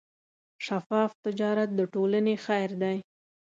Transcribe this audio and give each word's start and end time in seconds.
شفاف 0.65 1.11
تجارت 1.25 1.69
د 1.75 1.79
ټولنې 1.93 2.35
خیر 2.45 2.69
دی. 2.81 2.97